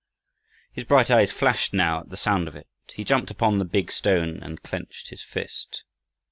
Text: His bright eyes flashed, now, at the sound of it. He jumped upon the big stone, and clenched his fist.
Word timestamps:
His 0.71 0.83
bright 0.85 1.11
eyes 1.11 1.31
flashed, 1.31 1.73
now, 1.75 1.99
at 1.99 2.09
the 2.09 2.17
sound 2.17 2.47
of 2.47 2.55
it. 2.55 2.65
He 2.91 3.03
jumped 3.03 3.29
upon 3.29 3.59
the 3.59 3.65
big 3.65 3.91
stone, 3.91 4.41
and 4.41 4.63
clenched 4.63 5.09
his 5.09 5.21
fist. 5.21 5.83